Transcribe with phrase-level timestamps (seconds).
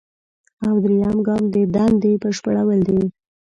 [0.65, 3.01] او دریم ګام د دندې بشپړول دي.